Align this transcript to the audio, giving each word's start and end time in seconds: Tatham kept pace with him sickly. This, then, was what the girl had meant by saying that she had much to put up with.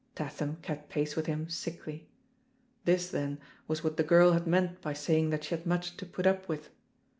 Tatham 0.15 0.55
kept 0.63 0.89
pace 0.89 1.15
with 1.15 1.27
him 1.27 1.47
sickly. 1.47 2.07
This, 2.85 3.11
then, 3.11 3.37
was 3.67 3.83
what 3.83 3.97
the 3.97 4.03
girl 4.03 4.31
had 4.31 4.47
meant 4.47 4.81
by 4.81 4.93
saying 4.93 5.29
that 5.29 5.43
she 5.43 5.53
had 5.53 5.67
much 5.67 5.95
to 5.97 6.07
put 6.07 6.25
up 6.25 6.49
with. 6.49 6.71